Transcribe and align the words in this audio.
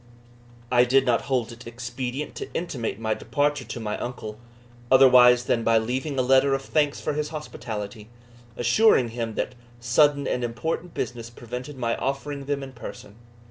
I 0.71 0.83
did 0.83 1.05
not 1.05 1.25
hold 1.29 1.51
it 1.51 1.67
expedient 1.67 2.33
to 2.37 2.51
intimate 2.55 2.99
my 2.99 3.13
departure 3.13 3.65
to 3.65 3.79
my 3.79 3.99
uncle, 3.99 4.39
otherwise 4.89 5.43
than 5.43 5.63
by 5.63 5.77
leaving 5.77 6.17
a 6.17 6.23
letter 6.23 6.55
of 6.55 6.63
thanks 6.63 6.99
for 6.99 7.13
his 7.13 7.29
hospitality, 7.29 8.09
assuring 8.57 9.09
him 9.09 9.35
that 9.35 9.53
sudden 9.79 10.25
and 10.27 10.43
important 10.43 10.95
business 10.95 11.29
prevented 11.29 11.77
my 11.77 11.95
offering 11.97 12.45
them 12.45 12.63
in 12.63 12.71
person. 12.71 13.17